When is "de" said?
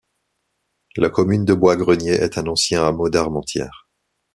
1.45-1.53